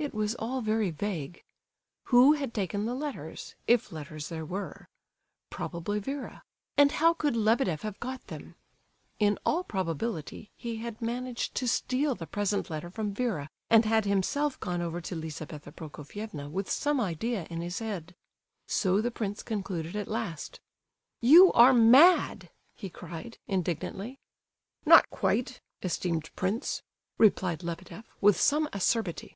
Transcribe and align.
It 0.00 0.14
was 0.14 0.36
all 0.36 0.60
very 0.60 0.92
vague. 0.92 1.42
Who 2.04 2.34
had 2.34 2.54
taken 2.54 2.84
the 2.86 2.94
letters, 2.94 3.56
if 3.66 3.90
letters 3.90 4.28
there 4.28 4.44
were? 4.44 4.86
Probably 5.50 5.98
Vera—and 5.98 6.92
how 6.92 7.12
could 7.14 7.34
Lebedeff 7.34 7.82
have 7.82 7.98
got 7.98 8.24
them? 8.28 8.54
In 9.18 9.40
all 9.44 9.64
probability, 9.64 10.52
he 10.56 10.76
had 10.76 11.02
managed 11.02 11.56
to 11.56 11.66
steal 11.66 12.14
the 12.14 12.28
present 12.28 12.70
letter 12.70 12.90
from 12.90 13.12
Vera, 13.12 13.50
and 13.68 13.84
had 13.86 14.04
himself 14.04 14.60
gone 14.60 14.80
over 14.80 15.00
to 15.00 15.16
Lizabetha 15.16 15.72
Prokofievna 15.72 16.48
with 16.48 16.70
some 16.70 17.00
idea 17.00 17.46
in 17.50 17.60
his 17.60 17.80
head. 17.80 18.14
So 18.68 19.00
the 19.00 19.10
prince 19.10 19.42
concluded 19.42 19.96
at 19.96 20.06
last. 20.06 20.60
"You 21.20 21.52
are 21.54 21.72
mad!" 21.72 22.50
he 22.76 22.88
cried, 22.88 23.36
indignantly. 23.48 24.20
"Not 24.86 25.10
quite, 25.10 25.60
esteemed 25.82 26.30
prince," 26.36 26.82
replied 27.18 27.64
Lebedeff, 27.64 28.06
with 28.20 28.40
some 28.40 28.68
acerbity. 28.72 29.34